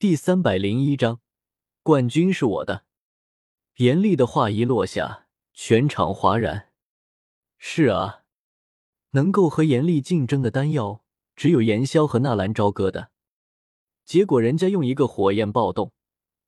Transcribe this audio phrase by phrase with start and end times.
[0.00, 1.20] 第三百零一章，
[1.82, 2.86] 冠军是我的。
[3.76, 6.70] 严厉的话一落下，全场哗然。
[7.58, 8.22] 是啊，
[9.10, 11.04] 能够和严厉竞争的丹药，
[11.36, 13.10] 只有严萧和纳兰朝歌的。
[14.06, 15.92] 结果人家用一个火焰暴动，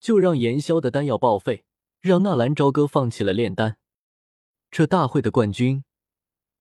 [0.01, 1.67] 就让严萧的丹药报废，
[2.01, 3.77] 让纳兰朝歌放弃了炼丹。
[4.71, 5.85] 这大会的冠军，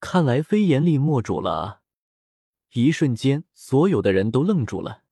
[0.02, 1.82] 看来非严厉莫属了啊！
[2.74, 5.04] 一瞬间，所有的人都愣住了。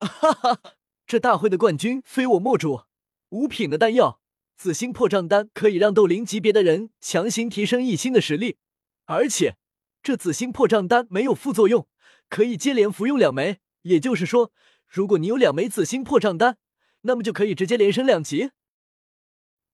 [0.00, 0.60] 哈哈，
[1.06, 2.82] 这大会的冠军非我莫属。
[3.30, 4.20] 五品的丹药
[4.56, 8.58] 紫星破障丹可以让斗灵级别的人强行提升一星的实力，
[9.04, 9.56] 而且
[10.02, 11.86] 这紫星破障丹没有副作用，
[12.28, 13.58] 可以接连服用两枚。
[13.82, 14.52] 也就是说。
[14.88, 16.58] 如果你有两枚紫星破障丹，
[17.00, 18.52] 那么就可以直接连升两级。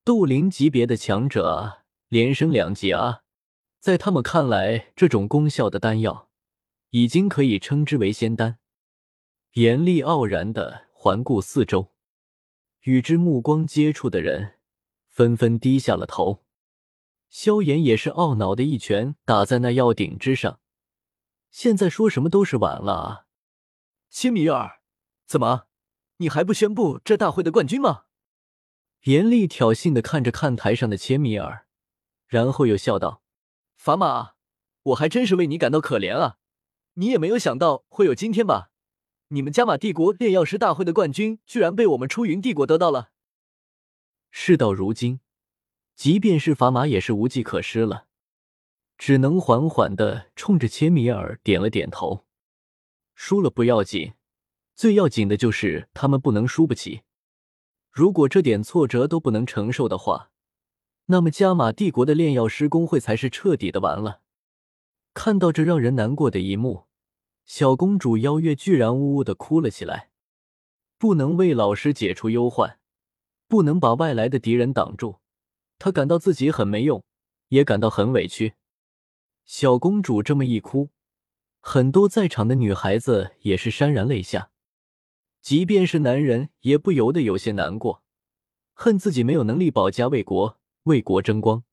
[0.02, 3.20] 斗灵级别的强者连升两级啊，
[3.78, 6.30] 在他们看来，这种功效的丹药
[6.90, 8.58] 已经可以称之为仙丹。
[9.52, 11.90] 严厉傲然的环顾四周，
[12.82, 14.60] 与之目光接触的人
[15.08, 16.44] 纷纷低下了头。
[17.28, 20.60] 萧炎也是懊恼的一拳打在那药鼎之上。
[21.50, 23.26] 现在说什么都是晚了啊，
[24.10, 24.80] 切米尔。
[25.26, 25.64] 怎么，
[26.18, 28.04] 你还不宣布这大会的冠军吗？
[29.02, 31.66] 严厉挑衅的看着看台上的切米尔，
[32.28, 33.24] 然后又笑道
[33.74, 34.34] ：“法玛，
[34.84, 36.38] 我还真是为你感到可怜啊！
[36.92, 38.68] 你也没有想到会有今天吧？
[39.32, 43.10] 你们加玛帝国炼药师大会的冠军居然被我们出云帝国得到了。
[44.30, 45.20] 事到如今，
[45.96, 48.06] 即便是法玛也是无计可施了，
[48.98, 52.26] 只能缓缓的冲着切米尔点了点头。
[53.14, 54.12] 输了不要紧。”
[54.74, 57.02] 最要紧的就是他们不能输不起。
[57.90, 60.30] 如果这点挫折都不能承受的话，
[61.06, 64.22] 那么加玛帝国的炼药师工会才是彻底的完了。
[65.12, 66.86] 看到这让人难过的一幕，
[67.44, 70.10] 小公主邀月居然呜呜的哭了起来。
[70.98, 72.78] 不能为老师解除忧患，
[73.48, 75.18] 不能把外来的敌人挡住，
[75.78, 77.04] 她感到自己很没用，
[77.48, 78.54] 也感到很委屈。
[79.44, 80.90] 小公主这么一哭，
[81.58, 84.50] 很多在场的女孩子也是潸然泪下。
[85.40, 88.04] 即便是男人，也不由得有些难过，
[88.74, 91.64] 恨自己没有能力保家卫国、为国争光。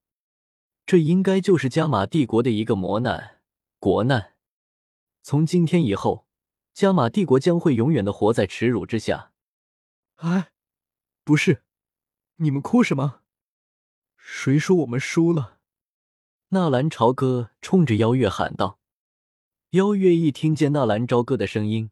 [0.88, 3.42] 这应该就是加玛帝国的一个磨难、
[3.78, 4.34] 国难。
[5.22, 6.26] 从今天以后，
[6.74, 9.32] 加玛帝国将会永远的活在耻辱之下。
[10.16, 10.52] 哎，
[11.24, 11.64] 不是，
[12.38, 13.22] 你们哭什么？
[14.18, 15.60] 谁说我们输了？
[16.50, 18.80] 纳兰朝歌冲着邀月喊道。
[19.72, 21.92] 邀月一听见纳兰朝歌的声音。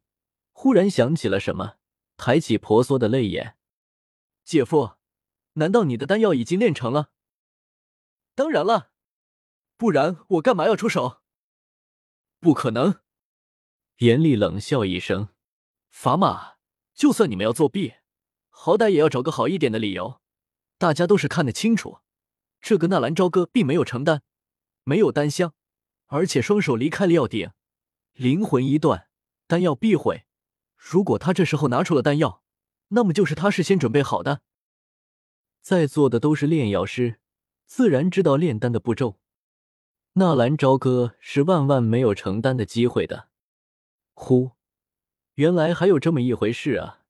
[0.52, 1.76] 忽然想起了什么，
[2.18, 3.58] 抬起婆娑的泪眼
[4.44, 4.96] ：“姐夫，
[5.54, 7.12] 难道你的丹药已经炼成了
[8.34, 8.90] ？”“当然了，
[9.78, 11.22] 不然我干嘛要出手
[12.42, 13.00] ？”“不可能！”
[13.98, 15.30] 严厉冷笑一声
[15.92, 16.58] ：“砝码，
[16.94, 17.96] 就算你们要作弊，
[18.50, 20.22] 好歹也要找个好一点的理由。
[20.78, 22.00] 大家都是看得清楚，
[22.62, 24.22] 这个纳兰朝歌并没有成丹，
[24.84, 25.54] 没有丹香，
[26.08, 27.50] 而且双手离开了药鼎，
[28.14, 29.08] 灵魂一断，
[29.48, 30.26] 丹药必毁。”
[30.78, 32.44] 如果他这时候拿出了丹药，
[32.90, 34.42] 那么就是他事先准备好的。
[35.60, 37.20] 在座的都是炼药师，
[37.66, 39.20] 自然知道炼丹的步骤。
[40.14, 43.30] 纳兰朝歌是万万没有成丹的机会的。
[44.20, 44.54] 呼，
[45.36, 47.06] 原来还有这么一回事啊！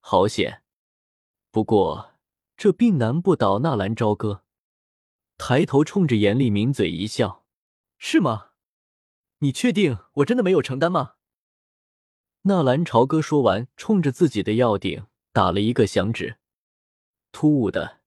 [0.00, 0.62] 好险！
[1.50, 2.14] 不过
[2.56, 4.42] 这并难不倒纳兰朝歌。
[5.36, 7.44] 抬头冲着严厉抿嘴一笑
[7.98, 8.52] ：“是吗？
[9.40, 11.16] 你确定我真的没有承担吗？”
[12.42, 16.38] 纳兰朝歌说完，冲着自己的药鼎打了一个响指。
[17.32, 18.00] 突兀的，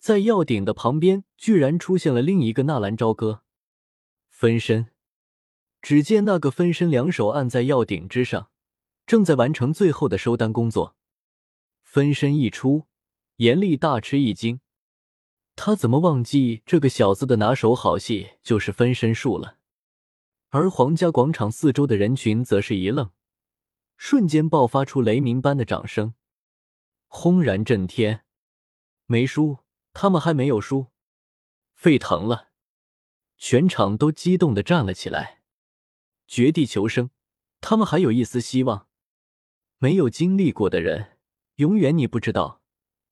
[0.00, 3.44] 在药鼎的旁边，居然出现了另一个纳兰朝歌
[4.28, 4.90] 分身。
[5.84, 8.48] 只见那个分身两手按在药鼎之上，
[9.04, 10.96] 正在完成最后的收单工作。
[11.82, 12.86] 分身一出，
[13.36, 14.60] 严厉大吃一惊，
[15.54, 19.58] 他怎么忘记这个小子的拿手好戏就是分身术了？
[20.48, 23.10] 而皇家广场四周的人群则是一愣。
[23.98, 26.14] 瞬间爆发出雷鸣般的掌声，
[27.08, 28.24] 轰然震天。
[29.04, 29.58] 没输，
[29.92, 30.86] 他们还没有输，
[31.74, 32.48] 沸腾了，
[33.36, 35.42] 全场都激动的站了起来。
[36.26, 37.10] 绝地求生，
[37.60, 38.86] 他们还有一丝希望。
[39.78, 41.18] 没有经历过的人，
[41.56, 42.60] 永远你不知道，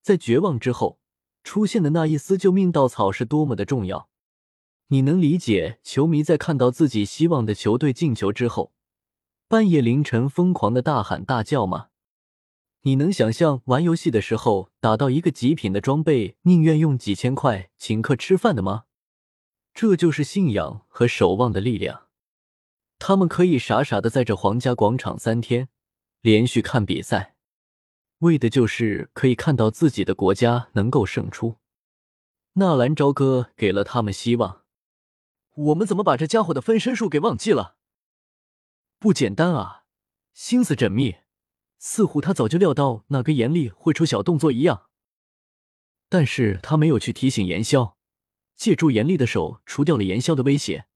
[0.01, 0.99] 在绝望之后
[1.45, 4.09] 出现的那一丝救命稻草是多么的重要。
[4.89, 8.73] 你能理解球迷在看到自己希望的球队进球之后？
[9.49, 11.89] 半夜凌晨疯狂的大喊大叫吗？
[12.83, 18.85] 你能想象玩游戏的时候打到一个极品的装备，宁愿用几千块请客吃饭的吗？
[19.75, 22.09] 这就是信仰和守望的力量。
[23.05, 25.69] 他们可以傻傻的在这皇家广场三天
[26.21, 27.35] 连续看比赛，
[28.19, 31.57] 为的就是可以看到自己的国家能够胜出。
[32.53, 34.63] 纳兰朝歌给了他们希望。
[35.55, 37.75] 我们怎么把这家伙的分身术给忘记了？
[39.01, 39.83] 不简单啊，
[40.33, 41.17] 心思缜密，
[41.81, 44.87] 似乎他早就料到那个严厉会出小动作一样。
[46.09, 47.97] 但是他没有去提醒严萧，
[48.55, 50.87] 借助严厉的手除掉了严萧的威胁，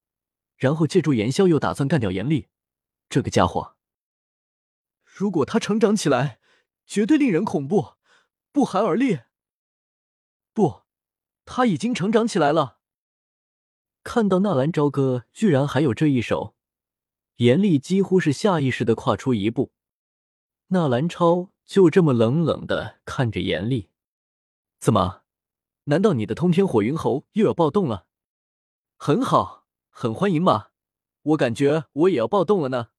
[0.57, 2.49] 然后借助严萧又打算干掉严厉。
[3.09, 3.75] 这个家伙，
[5.03, 6.39] 如果他成长起来，
[6.85, 7.93] 绝对令人恐怖，
[8.51, 9.19] 不寒而栗。
[10.53, 10.81] 不，
[11.45, 12.79] 他已经成长起来了。
[14.03, 16.55] 看到纳兰朝歌居然还有这一手，
[17.37, 19.71] 严厉几乎是下意识的跨出一步。
[20.67, 23.89] 纳兰超就这么冷冷的看着严厉，
[24.79, 25.23] 怎么？
[25.85, 28.07] 难道你的通天火云猴又要暴动了？
[28.97, 29.66] 很好，
[29.99, 30.67] 很欢迎嘛！
[31.23, 32.89] 我感觉我也要暴动了呢。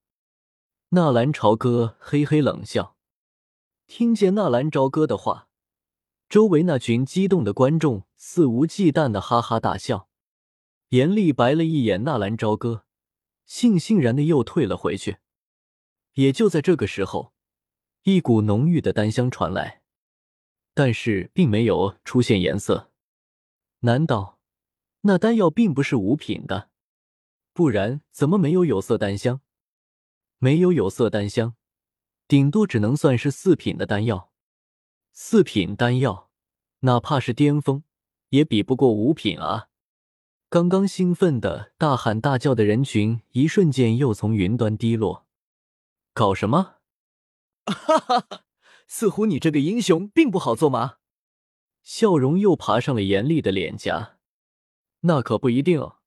[0.89, 2.97] 纳兰朝歌嘿嘿冷笑，
[3.87, 5.49] 听见纳兰朝歌的话，
[6.29, 10.09] 周围那群激动的观众肆无忌惮的哈哈大笑。
[10.89, 12.85] 严厉白了一眼纳兰朝歌，
[13.49, 15.19] 悻悻然的又退了回去。
[16.15, 17.33] 也就在这个时候，
[18.03, 19.83] 一股浓郁的丹香传来，
[20.75, 22.91] 但是并没有出现颜色。
[23.83, 24.41] 难道
[25.03, 26.71] 那丹药并不是五品的？
[27.58, 29.40] 不然怎么没有有色丹香？
[30.38, 31.56] 没有有色丹香，
[32.28, 34.31] 顶多只能算是四品的丹药。
[35.10, 36.31] 四品丹药，
[36.82, 37.82] 哪怕是巅峰，
[38.28, 39.70] 也比不过五品啊！
[40.49, 45.26] 刚刚兴奋的大喊大叫的人群，一瞬间又从云端低落。
[46.14, 46.76] 搞什么？
[47.66, 48.44] 哈哈哈！
[48.87, 50.99] 似乎你这个英雄并不好做嘛。
[51.82, 54.19] 笑容又爬上了严厉的脸颊。
[55.00, 55.81] 那可不一定。
[55.81, 55.98] 哦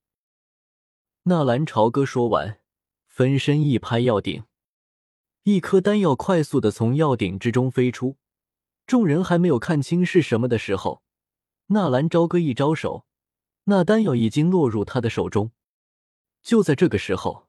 [1.24, 2.58] 纳兰朝歌说完，
[3.06, 4.42] 分身一拍药鼎，
[5.44, 8.16] 一颗丹药快速的从药鼎之中飞出。
[8.88, 11.04] 众人还没有看清是什么的时候，
[11.66, 13.06] 纳兰朝歌一招手。
[13.64, 15.52] 那丹药已经落入他的手中。
[16.42, 17.46] 就在这个时候，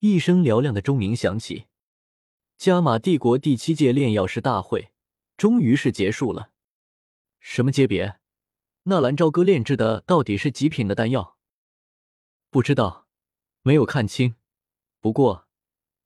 [0.00, 1.66] 一声嘹亮的钟鸣响起，
[2.58, 4.90] 加玛帝国第七届炼药师大会
[5.36, 6.50] 终于是结束了。
[7.38, 8.16] 什么级别？
[8.82, 11.36] 纳兰朝歌炼制的到底是几品的丹药？
[12.50, 13.06] 不知道，
[13.62, 14.36] 没有看清。
[15.00, 15.48] 不过，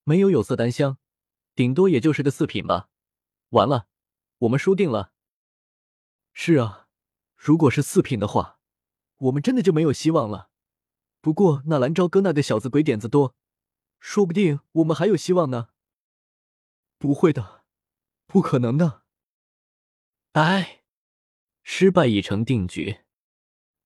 [0.05, 0.99] 没有有色丹香，
[1.55, 2.89] 顶多也就是个四品吧。
[3.51, 3.89] 完了，
[4.39, 5.13] 我们输定了。
[6.33, 6.89] 是啊，
[7.35, 8.55] 如果是四品的话。
[9.21, 10.51] 我们真的就没有希望了。
[11.23, 13.35] 不过那蓝朝歌那个小子鬼点子多，
[13.99, 15.71] 说不定我们还有希望呢。
[16.99, 17.65] 不会的，
[18.27, 19.05] 不可能的。
[20.33, 20.83] 哎，
[21.63, 23.05] 失败已成定局。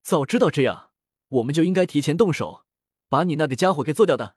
[0.02, 0.90] 早知道这样，
[1.28, 2.66] 我们就应该提前动手，
[3.10, 4.36] 把你那个家伙给做掉的。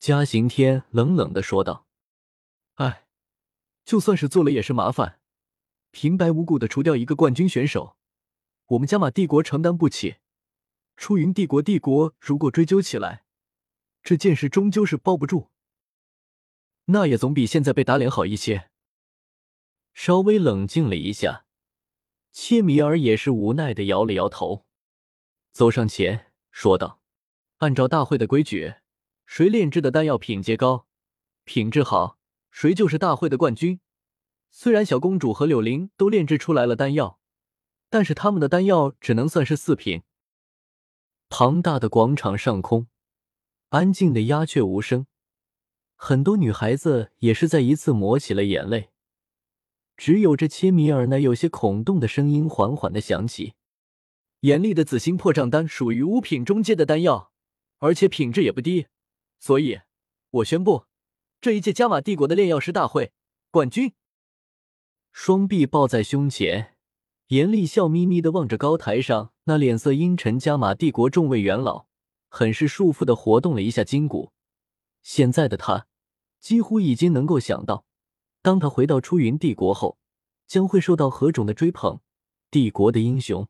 [0.00, 1.86] 嘉刑天冷冷的说道
[2.74, 3.06] ：“哎，
[3.84, 5.20] 就算是做了也是麻烦，
[5.92, 7.96] 平白无故的除掉一个冠军选手。”
[8.66, 10.16] 我们加玛帝国承担不起，
[10.96, 13.24] 出云帝国帝国如果追究起来，
[14.02, 15.48] 这件事终究是包不住。
[16.86, 18.70] 那也总比现在被打脸好一些。
[19.94, 21.46] 稍微冷静了一下，
[22.32, 24.66] 切米尔也是无奈的摇了摇头，
[25.52, 26.97] 走上前说道
[27.58, 28.74] ：“按照大会的规矩，
[29.26, 30.86] 谁炼制的丹药品阶高、
[31.44, 32.18] 品质好，
[32.50, 33.80] 谁就是大会的冠军。
[34.50, 37.16] 虽然小公主和柳玲都炼制出来了丹药。”
[37.90, 40.02] 但是他们的丹药只能算是四品。
[41.30, 42.86] 庞大的广场上空，
[43.70, 45.06] 安静的鸦雀无声，
[45.94, 48.90] 很多女孩子也是再一次抹起了眼泪。
[49.96, 53.54] 只有这切米尔那有些恐动的声音缓缓的响起
[54.40, 57.32] ：“严厉的紫星破障丹属于五品中阶的丹药，
[57.78, 58.86] 而且品质也不低，
[59.38, 59.80] 所以，
[60.30, 60.86] 我宣布，
[61.40, 63.12] 这一届加玛帝国的炼药师大会
[63.50, 63.92] 冠军。”
[65.12, 66.74] 双臂抱在胸前。
[67.28, 71.84] 严厉笑眯眯的望着高台上那脸色阴沉加玛帝国众位元老，
[72.30, 74.32] 很是束缚的活动了一下筋骨。
[75.02, 75.86] 现在的他
[76.40, 77.84] 几乎已经能够想到，
[78.40, 79.98] 当他回到出云帝国后，
[80.46, 82.00] 将会受到何种的追捧。
[82.50, 83.46] 帝国的英雄，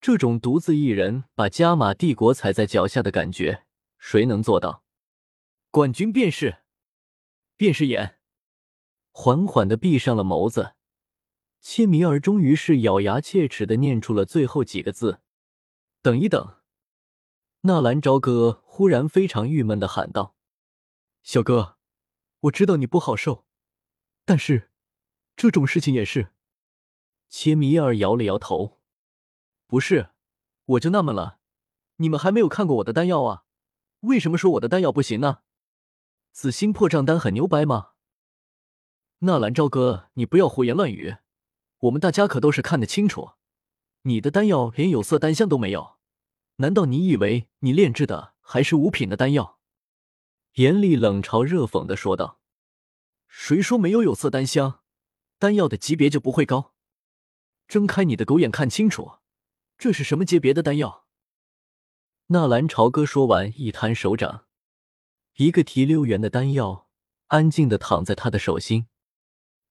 [0.00, 3.66] 这种独自一人把加玛帝国踩在脚下的感觉，
[3.98, 4.82] 谁能做到？
[5.70, 6.62] 冠军便是，
[7.56, 8.18] 便是眼，
[9.10, 10.74] 缓缓的闭上了眸子。
[11.60, 15.20] 切米尔终于是咬牙切齿的念出了最后几个字
[16.00, 16.56] ：“等一等。”
[17.62, 20.34] 纳兰朝歌忽然非常郁闷的喊道
[21.22, 21.76] ：“小哥，
[22.40, 23.44] 我知道你不好受，
[24.24, 24.70] 但是
[25.36, 26.32] 这种事情也是。”
[27.28, 28.78] 切米尔摇了摇头
[29.70, 30.10] ：“不是，
[30.64, 31.38] 我就纳闷了，
[31.98, 33.44] 你们还没有看过我的丹药啊？
[34.00, 35.42] 为什么说我的丹药不行呢？
[36.32, 37.90] 紫星破障丹很牛掰吗？”
[39.22, 41.18] 纳兰朝歌，你不要胡言乱语，
[41.82, 43.34] 我们大家可都是看得清楚，
[44.02, 45.98] 你的丹药连有色丹香都没有，
[46.56, 49.60] 难道你以为你炼制的还是五品的丹药？
[50.54, 52.40] 严厉冷嘲热讽的说道
[53.28, 54.80] ：“谁说没有有色丹香？
[55.38, 56.74] 丹药的级别就不会高？
[57.68, 59.19] 睁开你的狗眼看清楚，
[59.80, 61.06] 这是什么级别的丹药？”
[62.28, 64.46] 纳兰朝歌说完，一摊手掌，
[65.36, 66.86] 一个提溜圆的丹药
[67.28, 68.88] 安静的躺在他的手心。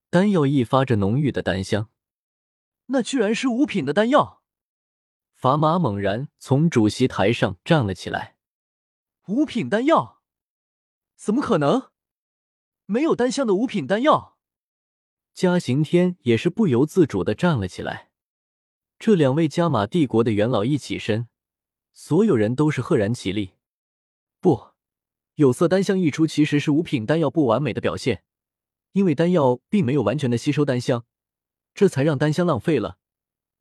[0.09, 1.91] 丹药亦发着浓郁的丹香，
[2.87, 4.41] 那居然是五品的丹药！
[5.39, 8.35] 砝码猛然从主席台上站了起来。
[9.27, 10.23] 五品丹药？
[11.15, 11.91] 怎么可能？
[12.87, 14.39] 没有丹香的五品丹药？
[15.35, 18.08] 嘉刑天也是不由自主的站了起来。
[18.99, 21.29] 这两位加玛帝国的元老一起身，
[21.93, 23.53] 所有人都是赫然起立。
[24.41, 24.71] 不，
[25.35, 28.23] 有色丹香一出，其实是五品丹药不完美的表现。
[28.91, 31.05] 因为丹药并没有完全的吸收丹香，
[31.73, 32.97] 这才让丹香浪费了。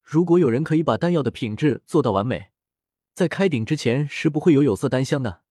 [0.03, 2.51] 如果有人可以把丹药的品质做到完美，
[3.15, 5.43] 在开鼎之前是不会有有色丹香的。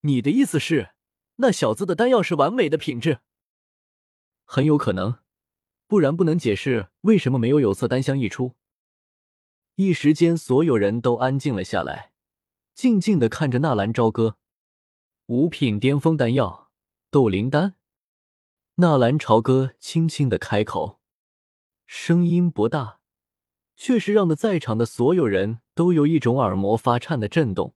[0.00, 0.94] 你的意思是，
[1.36, 3.20] 那小子的丹药是完美的品质？
[4.44, 5.18] 很有可能，
[5.86, 8.56] 不然不能解释为什么没有有色丹香一出。
[9.76, 12.12] 一时间，所有人都安静了下来，
[12.74, 14.36] 静静的看着纳兰朝歌。
[15.26, 16.70] 五品巅峰丹药，
[17.10, 17.74] 斗灵丹。
[18.76, 21.00] 纳兰朝歌轻轻的开口，
[21.86, 23.00] 声音不大，
[23.74, 27.74] 却是让的在场的所有人都有一种耳膜发颤的震动。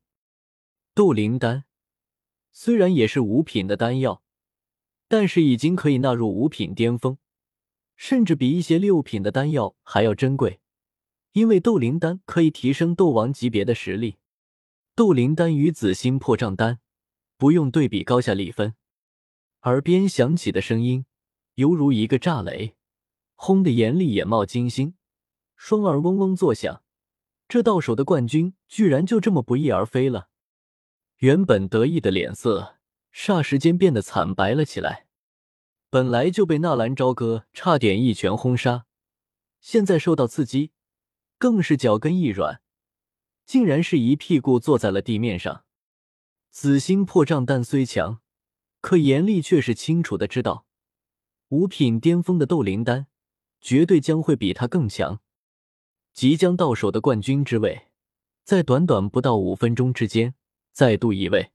[0.94, 1.64] 斗灵丹
[2.52, 4.22] 虽然也是五品的丹药，
[5.08, 7.18] 但是已经可以纳入五品巅峰，
[7.96, 10.60] 甚至比一些六品的丹药还要珍贵。
[11.38, 14.16] 因为斗灵丹可以提升斗王级别的实力。
[14.96, 16.80] 斗灵丹与紫心破障丹
[17.36, 18.74] 不用对比高下立分。
[19.62, 21.06] 耳边响起的声音，
[21.54, 22.74] 犹如一个炸雷，
[23.36, 24.94] 轰的严厉眼冒金星，
[25.54, 26.82] 双耳嗡嗡作响。
[27.46, 30.30] 这到手的冠军居然就这么不翼而飞了。
[31.18, 32.78] 原本得意的脸色
[33.14, 35.06] 霎时间变得惨白了起来。
[35.88, 38.86] 本来就被纳兰朝歌差点一拳轰杀，
[39.60, 40.72] 现在受到刺激，
[41.38, 42.60] 更是脚跟一软，
[43.46, 45.64] 竟然是一屁股坐在了地面上。
[46.50, 48.20] 紫星破障弹虽强。
[48.80, 50.64] 可严厉却是清楚的知道，
[51.48, 53.08] 五品巅峰的斗灵丹
[53.60, 55.20] 绝对将会比他更强。
[56.12, 57.88] 即将到手的冠军之位，
[58.44, 60.36] 在短短不到五分钟之间
[60.72, 61.50] 再度移位。